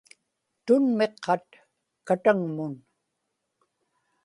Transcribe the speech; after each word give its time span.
tunmiqqat 0.65 1.45
kataŋmun 2.07 2.73